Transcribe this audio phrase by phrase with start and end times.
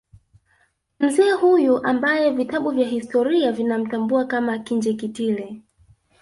[0.99, 5.61] Mzee huyu ambaye vitabu vya historia vinamtambua kama Kinjekitile